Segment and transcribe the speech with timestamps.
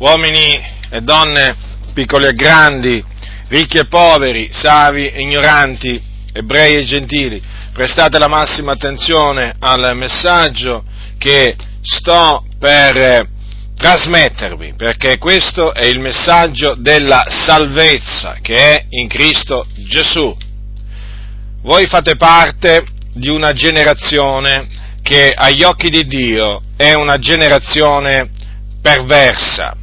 [0.00, 0.58] uomini
[0.90, 1.56] e donne,
[1.92, 3.04] piccoli e grandi,
[3.48, 6.00] ricchi e poveri, savi e ignoranti,
[6.32, 7.42] ebrei e gentili,
[7.72, 10.84] prestate la massima attenzione al messaggio
[11.18, 13.28] che sto per
[13.76, 20.34] trasmettervi, perché questo è il messaggio della salvezza che è in Cristo Gesù.
[21.62, 24.68] Voi fate parte di una generazione
[25.02, 28.30] che agli occhi di Dio è una generazione
[28.80, 29.74] perversa,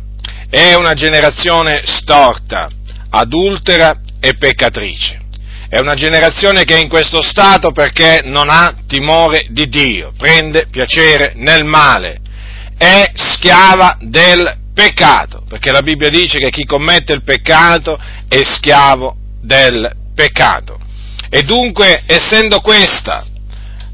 [0.50, 2.68] è una generazione storta,
[3.10, 5.26] adultera e peccatrice.
[5.70, 10.68] È una generazione che è in questo stato perché non ha timore di Dio, prende
[10.72, 12.22] piacere nel male,
[12.78, 19.16] è schiava del peccato, perché la Bibbia dice che chi commette il peccato è schiavo
[19.42, 20.80] del peccato.
[21.30, 23.26] E dunque, essendo questa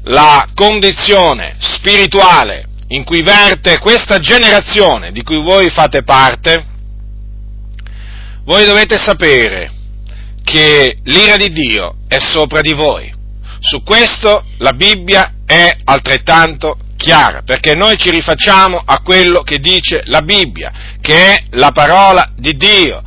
[0.04, 6.64] la condizione spirituale in cui verte questa generazione di cui voi fate parte,
[8.44, 9.70] voi dovete sapere
[10.42, 13.12] che l'ira di Dio è sopra di voi.
[13.60, 20.02] Su questo la Bibbia è altrettanto chiara, perché noi ci rifacciamo a quello che dice
[20.06, 23.02] la Bibbia, che è la parola di Dio,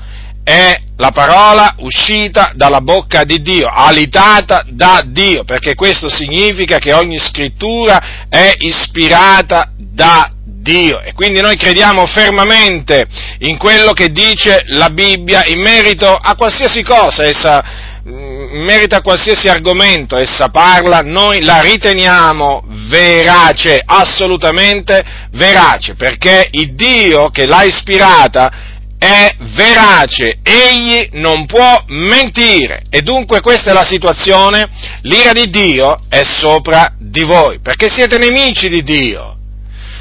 [0.47, 6.93] è la parola uscita dalla bocca di Dio, alitata da Dio, perché questo significa che
[6.93, 11.01] ogni scrittura è ispirata da Dio.
[11.01, 13.05] E quindi noi crediamo fermamente
[13.39, 17.61] in quello che dice la Bibbia in merito a qualsiasi cosa essa
[18.05, 26.73] in merito a qualsiasi argomento essa parla, noi la riteniamo verace, assolutamente verace, perché il
[26.73, 28.66] Dio che l'ha ispirata
[28.97, 34.67] è verace, egli non può mentire e dunque questa è la situazione,
[35.01, 39.37] l'ira di Dio è sopra di voi, perché siete nemici di Dio,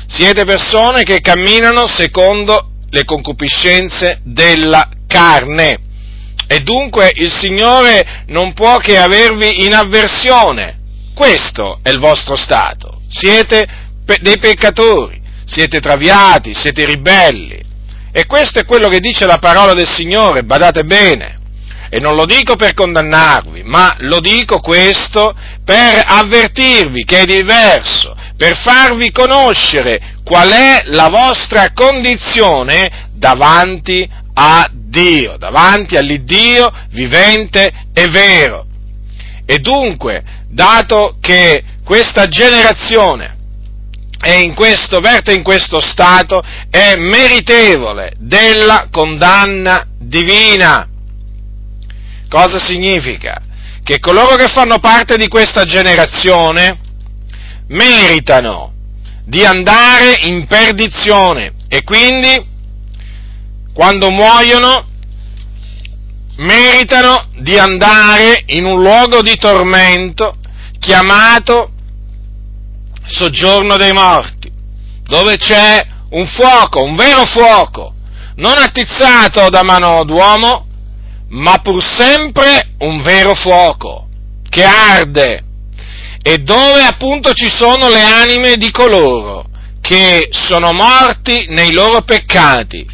[0.06, 5.80] siete persone che camminano secondo le concupiscenze della carne.
[6.48, 10.78] E dunque il Signore non può che avervi in avversione.
[11.12, 13.00] Questo è il vostro stato.
[13.08, 13.66] Siete
[14.04, 17.65] pe- dei peccatori, siete traviati, siete ribelli.
[18.16, 21.36] E questo è quello che dice la parola del Signore, badate bene.
[21.90, 28.16] E non lo dico per condannarvi, ma lo dico questo per avvertirvi che è diverso
[28.38, 38.08] per farvi conoscere qual è la vostra condizione davanti a Dio, davanti all'Iddio vivente e
[38.08, 38.66] vero.
[39.44, 43.35] E dunque, dato che questa generazione
[44.26, 50.88] è in questo, verte in questo stato, è meritevole della condanna divina.
[52.28, 53.40] Cosa significa?
[53.84, 56.76] Che coloro che fanno parte di questa generazione
[57.68, 58.72] meritano
[59.24, 62.44] di andare in perdizione e quindi
[63.72, 64.88] quando muoiono
[66.38, 70.34] meritano di andare in un luogo di tormento
[70.80, 71.70] chiamato
[73.06, 74.50] soggiorno dei morti,
[75.04, 77.94] dove c'è un fuoco, un vero fuoco,
[78.36, 80.66] non attizzato da mano d'uomo,
[81.28, 84.08] ma pur sempre un vero fuoco
[84.48, 85.44] che arde
[86.22, 89.46] e dove appunto ci sono le anime di coloro
[89.80, 92.84] che sono morti nei loro peccati,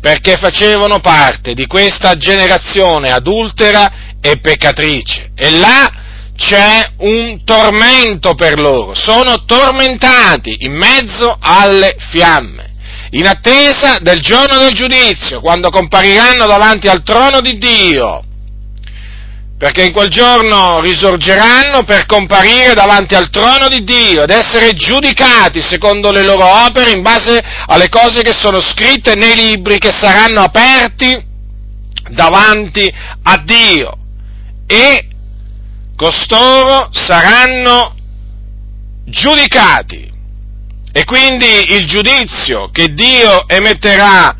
[0.00, 5.30] perché facevano parte di questa generazione adultera e peccatrice.
[5.34, 6.03] E là
[6.36, 12.72] c'è un tormento per loro, sono tormentati in mezzo alle fiamme,
[13.10, 18.24] in attesa del giorno del giudizio, quando compariranno davanti al trono di Dio
[19.56, 25.62] perché in quel giorno risorgeranno per comparire davanti al trono di Dio ed essere giudicati
[25.62, 30.42] secondo le loro opere in base alle cose che sono scritte nei libri che saranno
[30.42, 31.18] aperti
[32.10, 32.92] davanti
[33.22, 33.92] a Dio.
[34.66, 35.08] E
[35.96, 37.94] costoro saranno
[39.04, 40.12] giudicati.
[40.92, 44.36] E quindi il giudizio che Dio emetterà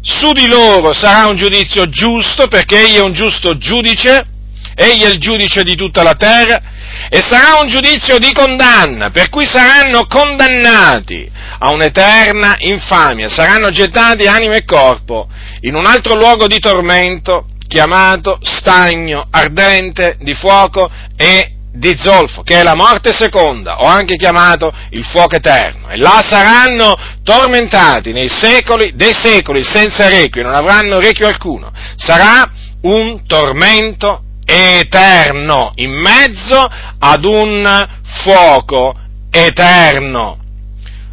[0.00, 4.36] su di loro sarà un giudizio giusto perché egli è un giusto giudice
[4.78, 6.62] egli è il giudice di tutta la terra,
[7.10, 14.26] e sarà un giudizio di condanna, per cui saranno condannati a un'eterna infamia, saranno gettati
[14.26, 15.28] anima e corpo
[15.62, 22.58] in un altro luogo di tormento chiamato stagno ardente di fuoco e di zolfo, che
[22.58, 25.88] è la morte seconda, o anche chiamato il fuoco eterno.
[25.88, 31.70] E là saranno tormentati nei secoli dei secoli senza requio, non avranno requio alcuno.
[31.96, 32.50] Sarà
[32.82, 36.68] un tormento eterno, in mezzo
[36.98, 37.88] ad un
[38.22, 38.98] fuoco
[39.30, 40.38] eterno.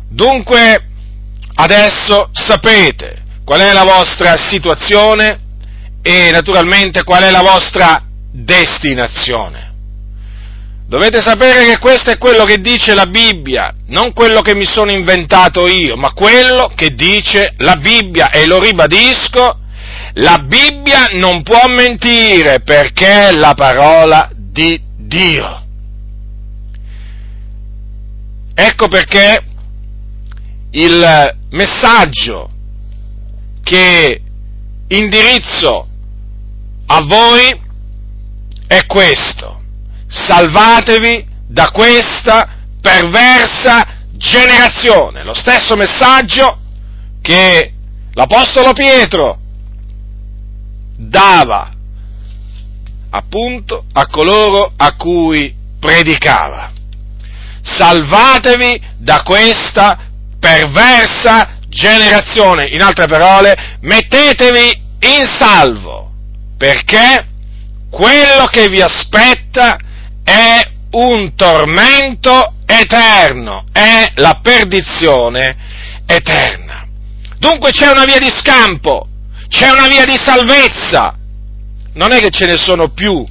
[0.10, 0.88] Dunque,
[1.56, 5.42] adesso sapete qual è la vostra situazione
[6.08, 8.00] e naturalmente qual è la vostra
[8.32, 9.74] destinazione.
[10.88, 14.92] Dovete sapere che questo è quello che dice la Bibbia, non quello che mi sono
[14.92, 19.62] inventato io, ma quello che dice la Bibbia e lo ribadisco,
[20.14, 25.64] la Bibbia non può mentire perché è la parola di Dio.
[28.54, 29.44] Ecco perché
[30.70, 32.52] il messaggio
[33.64, 34.22] che
[34.88, 35.88] indirizzo
[36.88, 37.62] a voi
[38.68, 39.62] è questo.
[40.08, 42.48] Salvatevi da questa
[42.82, 45.24] perversa generazione.
[45.24, 46.60] Lo stesso messaggio
[47.22, 47.74] che
[48.14, 49.40] l'Apostolo Pietro
[50.98, 51.72] dava
[53.10, 56.72] appunto a coloro a cui predicava.
[57.62, 59.98] Salvatevi da questa
[60.40, 62.68] perversa generazione.
[62.70, 66.12] In altre parole, mettetevi in salvo,
[66.58, 67.28] perché
[67.90, 69.78] quello che vi aspetta
[70.24, 75.56] è un tormento eterno, è la perdizione
[76.06, 76.86] eterna.
[77.38, 79.08] Dunque c'è una via di scampo,
[79.50, 81.16] c'è una via di salvezza.
[81.94, 83.26] Non è che ce ne sono più,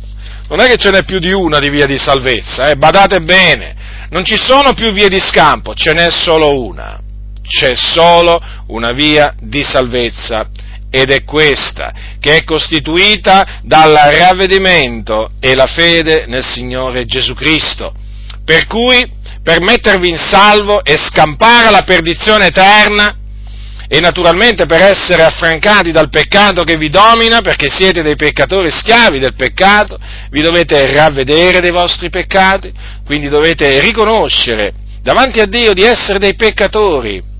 [0.48, 2.76] non è che ce n'è più di una di via di salvezza, eh?
[2.76, 3.74] badate bene,
[4.10, 7.00] non ci sono più vie di scampo, ce n'è solo una.
[7.46, 10.48] C'è solo una via di salvezza
[10.94, 17.92] ed è questa, che è costituita dal ravvedimento e la fede nel Signore Gesù Cristo.
[18.44, 19.04] Per cui,
[19.42, 23.16] per mettervi in salvo e scampare la perdizione eterna,
[23.88, 29.18] e naturalmente per essere affrancati dal peccato che vi domina, perché siete dei peccatori schiavi
[29.18, 29.98] del peccato,
[30.30, 32.72] vi dovete ravvedere dei vostri peccati,
[33.04, 37.32] quindi dovete riconoscere davanti a Dio di essere dei peccatori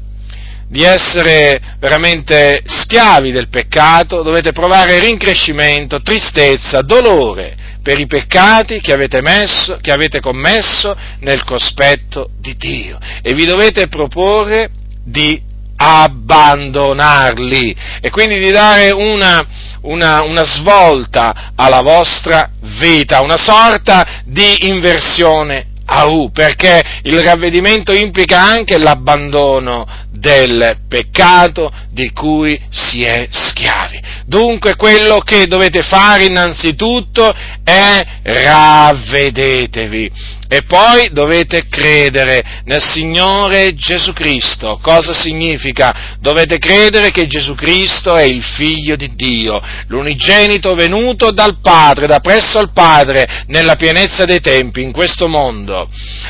[0.74, 8.92] di essere veramente schiavi del peccato, dovete provare rincrescimento, tristezza, dolore per i peccati che
[8.92, 12.98] avete, messo, che avete commesso nel cospetto di Dio.
[13.22, 14.68] E vi dovete proporre
[15.04, 15.40] di
[15.76, 19.46] abbandonarli e quindi di dare una,
[19.82, 22.50] una, una, svolta alla vostra
[22.80, 31.72] vita, una sorta di inversione a U, perché il ravvedimento implica anche l'abbandono del peccato
[31.90, 34.00] di cui si è schiavi.
[34.26, 40.10] Dunque quello che dovete fare innanzitutto è ravvedetevi
[40.48, 44.78] e poi dovete credere nel Signore Gesù Cristo.
[44.80, 46.16] Cosa significa?
[46.20, 52.20] Dovete credere che Gesù Cristo è il figlio di Dio, l'unigenito venuto dal Padre, da
[52.20, 55.88] presso al Padre, nella pienezza dei tempi, in questo mondo,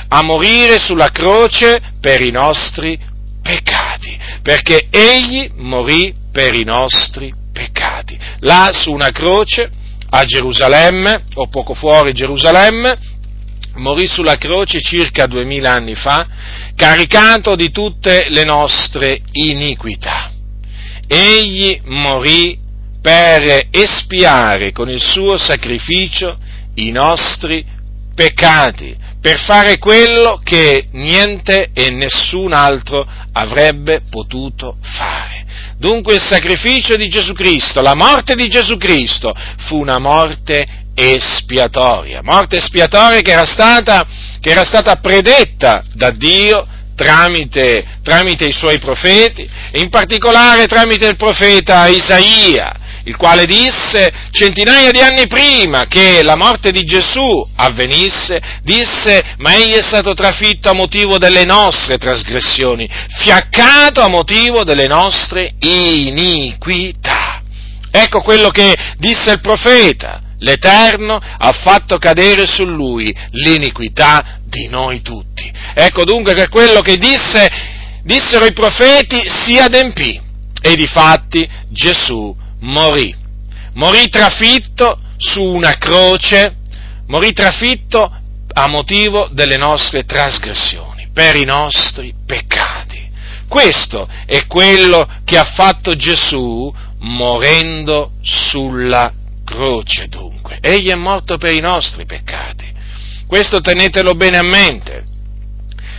[0.08, 2.98] a morire sulla croce per i nostri
[3.44, 8.18] peccati, perché egli morì per i nostri peccati.
[8.40, 9.70] Là su una croce
[10.08, 12.96] a Gerusalemme, o poco fuori Gerusalemme,
[13.74, 16.26] morì sulla croce circa duemila anni fa,
[16.74, 20.32] caricato di tutte le nostre iniquità.
[21.06, 22.58] Egli morì
[23.02, 26.38] per espiare con il suo sacrificio
[26.76, 27.62] i nostri
[28.14, 35.46] peccati, per fare quello che niente e nessun altro avrebbe potuto fare.
[35.78, 42.20] Dunque il sacrificio di Gesù Cristo, la morte di Gesù Cristo fu una morte espiatoria,
[42.22, 44.06] morte espiatoria che era stata,
[44.40, 51.06] che era stata predetta da Dio tramite, tramite i suoi profeti, e in particolare tramite
[51.06, 57.46] il profeta Isaia, il quale disse centinaia di anni prima che la morte di Gesù
[57.56, 62.88] avvenisse, disse, ma egli è stato trafitto a motivo delle nostre trasgressioni,
[63.20, 67.42] fiaccato a motivo delle nostre iniquità.
[67.90, 70.20] Ecco quello che disse il profeta.
[70.38, 75.50] L'Eterno ha fatto cadere su lui l'iniquità di noi tutti.
[75.74, 77.48] Ecco dunque che quello che disse,
[78.02, 80.20] dissero i profeti si adempì.
[80.60, 82.34] E difatti Gesù
[82.64, 83.14] morì.
[83.74, 86.56] Morì trafitto su una croce,
[87.06, 88.20] morì trafitto
[88.52, 93.02] a motivo delle nostre trasgressioni, per i nostri peccati.
[93.48, 99.12] Questo è quello che ha fatto Gesù morendo sulla
[99.44, 100.58] croce dunque.
[100.60, 102.72] Egli è morto per i nostri peccati.
[103.26, 105.04] Questo tenetelo bene a mente,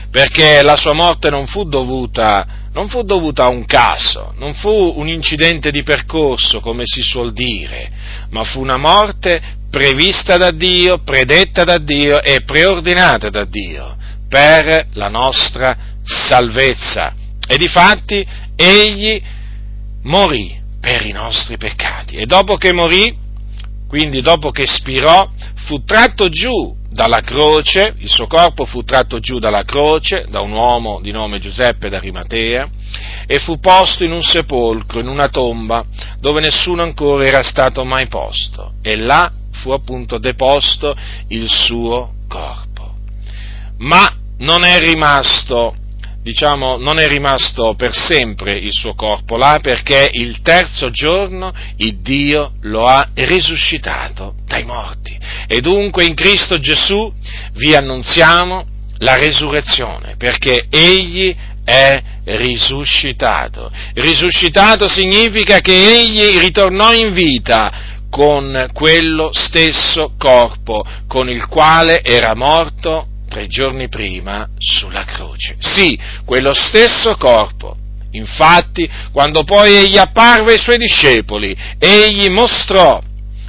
[0.09, 4.69] perché la sua morte non fu dovuta non fu dovuta a un caso, non fu
[4.97, 7.89] un incidente di percorso, come si suol dire,
[8.31, 9.41] ma fu una morte
[9.71, 13.95] prevista da Dio, predetta da Dio e preordinata da Dio
[14.27, 17.15] per la nostra salvezza.
[17.47, 18.27] E difatti
[18.57, 19.21] egli
[20.03, 23.15] morì per i nostri peccati e dopo che morì,
[23.87, 25.31] quindi dopo che spirò,
[25.65, 30.53] fu tratto giù dalla croce, il suo corpo fu tratto giù dalla croce da un
[30.53, 32.69] uomo di nome Giuseppe d'Arimatea
[33.27, 35.83] e fu posto in un sepolcro, in una tomba,
[36.21, 40.95] dove nessuno ancora era stato mai posto e là fu appunto deposto
[41.27, 42.93] il suo corpo.
[43.79, 45.75] Ma non è rimasto
[46.25, 52.01] diciamo, non è rimasto per sempre il suo corpo là perché il terzo giorno il
[52.01, 55.15] Dio lo ha risuscitato dai morti.
[55.45, 57.13] E dunque in Cristo Gesù
[57.53, 58.65] vi annunziamo
[58.99, 63.69] la resurrezione perché Egli è risuscitato.
[63.93, 67.71] Risuscitato significa che Egli ritornò in vita
[68.09, 75.57] con quello stesso corpo con il quale era morto tre giorni prima sulla croce.
[75.59, 77.75] Sì, quello stesso corpo.
[78.11, 83.01] Infatti, quando poi egli apparve ai suoi discepoli, egli mostrò,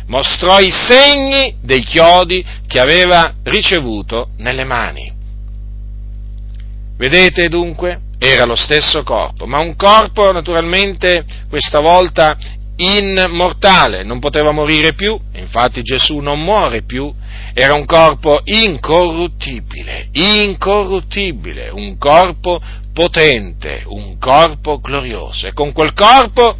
[0.06, 5.12] mostrò i segni dei chiodi che aveva ricevuto nelle mani.
[6.96, 8.00] Vedete dunque?
[8.18, 12.36] Era lo stesso corpo, ma un corpo naturalmente questa volta
[12.76, 17.12] immortale, non poteva morire più, infatti Gesù non muore più,
[17.54, 22.60] era un corpo incorruttibile, incorruttibile, un corpo
[22.92, 25.46] potente, un corpo glorioso.
[25.46, 26.56] E con quel corpo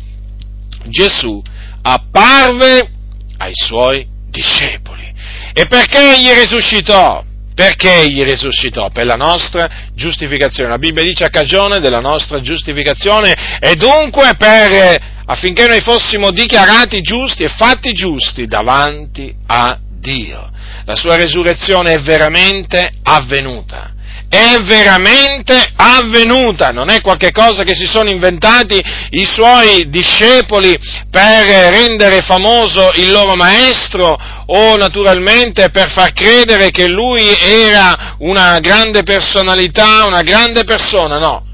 [0.87, 1.42] Gesù
[1.82, 2.90] apparve
[3.38, 5.12] ai suoi discepoli.
[5.52, 7.25] E perché egli risuscitò?
[7.54, 8.90] Perché egli risuscitò?
[8.90, 10.68] Per la nostra giustificazione.
[10.68, 17.00] La Bibbia dice a cagione della nostra giustificazione e dunque per, affinché noi fossimo dichiarati
[17.00, 20.50] giusti e fatti giusti davanti a Dio.
[20.85, 23.95] La sua resurrezione è veramente avvenuta
[24.28, 30.76] è veramente avvenuta, non è qualcosa che si sono inventati i suoi discepoli
[31.11, 38.59] per rendere famoso il loro maestro o naturalmente per far credere che lui era una
[38.59, 41.45] grande personalità, una grande persona, no.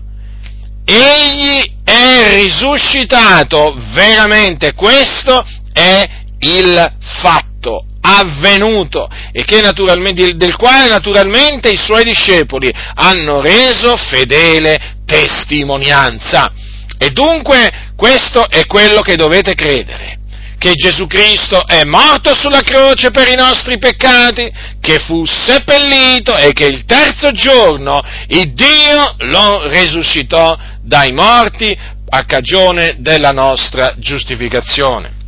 [0.85, 6.09] Egli è risuscitato veramente, questo è
[6.41, 16.53] il fatto avvenuto e del quale naturalmente i suoi discepoli hanno reso fedele testimonianza.
[16.99, 20.19] E dunque questo è quello che dovete credere,
[20.59, 26.53] che Gesù Cristo è morto sulla croce per i nostri peccati, che fu seppellito e
[26.53, 31.77] che il terzo giorno il Dio lo risuscitò dai morti
[32.09, 35.21] a cagione della nostra giustificazione.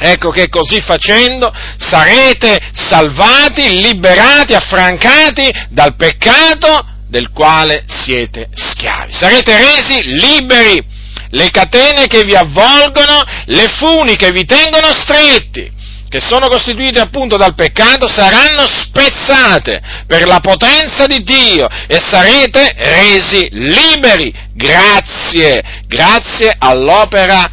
[0.00, 9.12] Ecco che così facendo sarete salvati, liberati, affrancati dal peccato del quale siete schiavi.
[9.12, 10.96] Sarete resi liberi.
[11.30, 15.70] Le catene che vi avvolgono, le funi che vi tengono stretti,
[16.08, 22.74] che sono costituite appunto dal peccato, saranno spezzate per la potenza di Dio e sarete
[22.76, 27.48] resi liberi grazie, grazie all'opera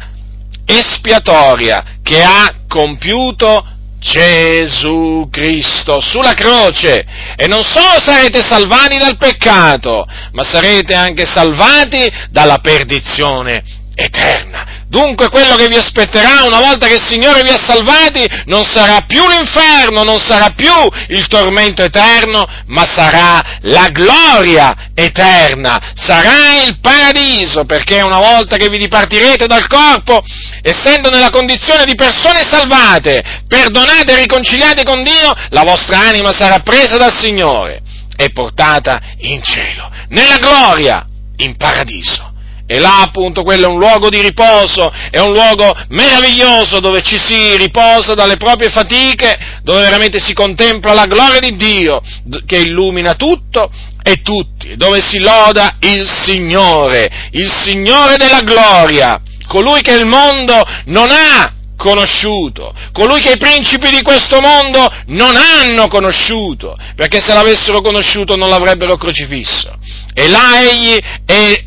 [0.64, 3.64] espiatoria che ha compiuto
[3.98, 7.04] Gesù Cristo sulla croce
[7.36, 13.62] e non solo sarete salvati dal peccato, ma sarete anche salvati dalla perdizione
[13.94, 14.75] eterna.
[14.88, 19.00] Dunque quello che vi aspetterà una volta che il Signore vi ha salvati non sarà
[19.00, 20.72] più l'inferno, non sarà più
[21.08, 28.68] il tormento eterno, ma sarà la gloria eterna, sarà il paradiso, perché una volta che
[28.68, 30.22] vi dipartirete dal corpo,
[30.62, 36.60] essendo nella condizione di persone salvate, perdonate e riconciliate con Dio, la vostra anima sarà
[36.60, 37.82] presa dal Signore
[38.16, 41.04] e portata in cielo, nella gloria,
[41.38, 42.34] in paradiso.
[42.68, 47.16] E là appunto quello è un luogo di riposo, è un luogo meraviglioso dove ci
[47.16, 52.02] si riposa dalle proprie fatiche, dove veramente si contempla la gloria di Dio
[52.44, 53.70] che illumina tutto
[54.02, 60.60] e tutti, dove si loda il Signore, il Signore della gloria, colui che il mondo
[60.86, 67.32] non ha conosciuto, colui che i principi di questo mondo non hanno conosciuto, perché se
[67.32, 69.78] l'avessero conosciuto non l'avrebbero crocifisso.
[70.12, 71.64] E là egli è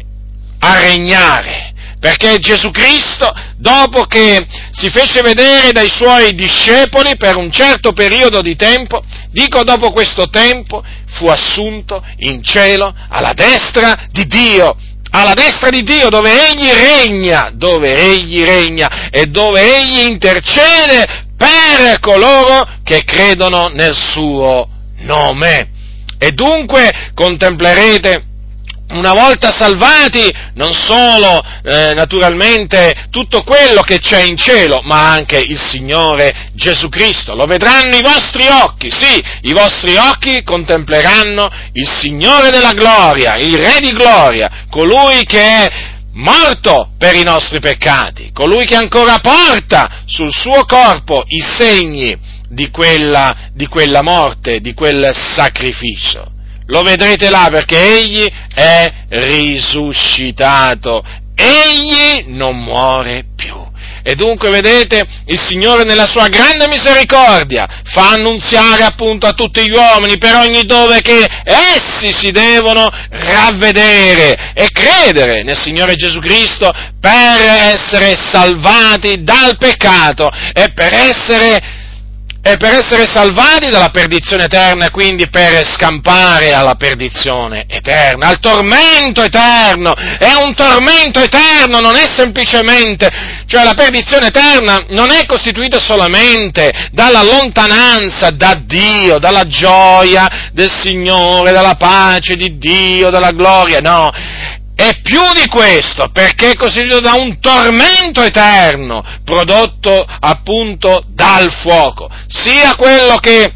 [0.60, 7.52] a regnare, perché Gesù Cristo, dopo che si fece vedere dai suoi discepoli per un
[7.52, 9.02] certo periodo di tempo,
[9.32, 14.76] dico dopo questo tempo, fu assunto in cielo alla destra di Dio,
[15.12, 22.00] alla destra di Dio dove egli regna, dove egli regna e dove egli intercede per
[22.00, 24.68] coloro che credono nel suo
[25.00, 25.72] nome.
[26.18, 28.24] E dunque contemplerete
[28.92, 35.38] una volta salvati, non solo eh, naturalmente tutto quello che c'è in cielo, ma anche
[35.38, 37.36] il Signore Gesù Cristo.
[37.36, 43.58] Lo vedranno i vostri occhi, sì, i vostri occhi contempleranno il Signore della gloria, il
[43.58, 45.72] Re di gloria, colui che è
[46.14, 52.18] morto per i nostri peccati, colui che ancora porta sul suo corpo i segni
[52.50, 56.38] di quella, di quella morte, di quel sacrificio.
[56.70, 61.04] Lo vedrete là perché egli è risuscitato,
[61.36, 63.68] egli non muore più.
[64.04, 69.72] E dunque, vedete, il Signore nella sua grande misericordia fa annunziare appunto a tutti gli
[69.72, 76.72] uomini per ogni dove che essi si devono ravvedere e credere nel Signore Gesù Cristo
[77.00, 81.79] per essere salvati dal peccato e per essere
[82.42, 89.22] e per essere salvati dalla perdizione eterna, quindi per scampare alla perdizione eterna, al tormento
[89.22, 89.94] eterno.
[89.94, 93.10] È un tormento eterno, non è semplicemente,
[93.46, 100.72] cioè la perdizione eterna non è costituita solamente dalla lontananza da Dio, dalla gioia del
[100.72, 104.10] Signore, dalla pace di Dio, dalla gloria, no,
[104.80, 112.10] è più di questo, perché è costituito da un tormento eterno, prodotto appunto dal fuoco,
[112.28, 113.56] sia quello che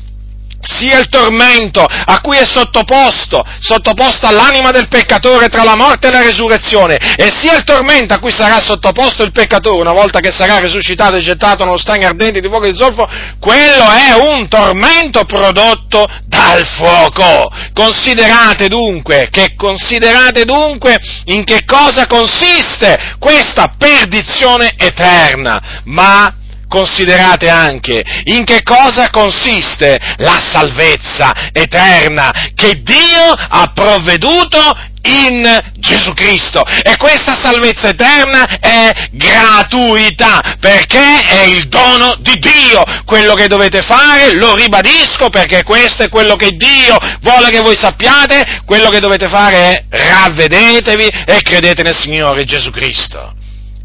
[0.64, 6.12] sia il tormento a cui è sottoposto, sottoposta l'anima del peccatore tra la morte e
[6.12, 10.32] la resurrezione, e sia il tormento a cui sarà sottoposto il peccatore una volta che
[10.32, 13.08] sarà risuscitato e gettato nello stagno ardente di fuoco di zolfo,
[13.40, 17.52] quello è un tormento prodotto dal fuoco.
[17.74, 26.34] Considerate dunque, che considerate dunque in che cosa consiste questa perdizione eterna, ma
[26.74, 36.14] considerate anche in che cosa consiste la salvezza eterna che Dio ha provveduto in Gesù
[36.14, 36.66] Cristo.
[36.66, 42.84] E questa salvezza eterna è gratuità, perché è il dono di Dio.
[43.06, 47.78] Quello che dovete fare, lo ribadisco, perché questo è quello che Dio vuole che voi
[47.78, 53.36] sappiate, quello che dovete fare è ravvedetevi e credete nel Signore Gesù Cristo.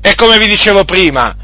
[0.00, 1.34] E come vi dicevo prima,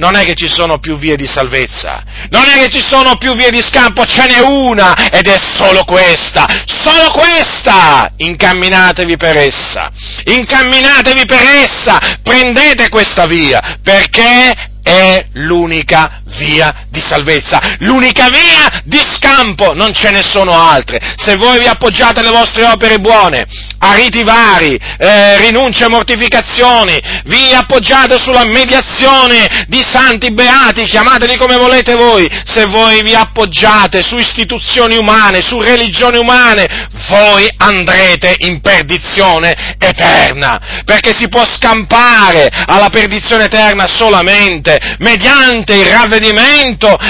[0.00, 3.36] non è che ci sono più vie di salvezza, non è che ci sono più
[3.36, 8.10] vie di scampo, ce n'è una ed è solo questa, solo questa!
[8.16, 9.92] Incamminatevi per essa,
[10.24, 19.00] incamminatevi per essa, prendete questa via, perché è l'unica via di salvezza, l'unica via di
[19.08, 21.00] scampo, non ce ne sono altre.
[21.16, 23.44] Se voi vi appoggiate alle vostre opere buone,
[23.78, 31.36] a riti vari, eh, rinunce e mortificazioni, vi appoggiate sulla mediazione di santi beati, chiamateli
[31.36, 38.34] come volete voi, se voi vi appoggiate su istituzioni umane, su religioni umane, voi andrete
[38.38, 46.19] in perdizione eterna, perché si può scampare alla perdizione eterna solamente mediante il ravvedimento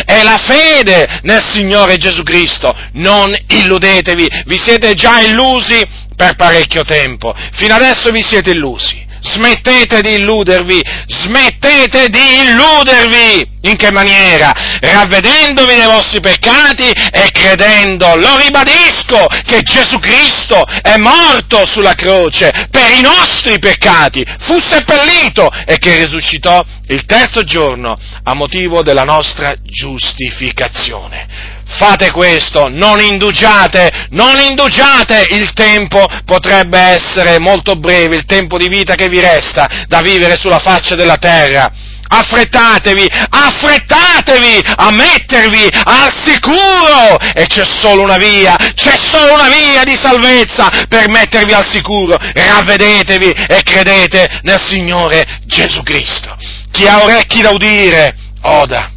[0.07, 2.75] e la fede nel Signore Gesù Cristo.
[2.92, 5.85] Non illudetevi, vi siete già illusi
[6.16, 9.09] per parecchio tempo, fino adesso vi siete illusi.
[9.23, 13.59] Smettete di illudervi, smettete di illudervi!
[13.62, 14.53] In che maniera?
[14.81, 22.51] Ravvedendovi dei vostri peccati e credendo, lo ribadisco, che Gesù Cristo è morto sulla croce
[22.70, 29.05] per i nostri peccati, fu seppellito e che risuscitò il terzo giorno a motivo della
[29.05, 31.59] nostra giustificazione.
[31.66, 38.68] Fate questo, non indugiate, non indugiate, il tempo potrebbe essere molto breve, il tempo di
[38.68, 41.70] vita che vi resta da vivere sulla faccia della terra
[42.11, 49.85] affrettatevi, affrettatevi a mettervi al sicuro e c'è solo una via, c'è solo una via
[49.85, 56.37] di salvezza per mettervi al sicuro, ravvedetevi e credete nel Signore Gesù Cristo.
[56.73, 58.90] Chi ha orecchi da udire, oda.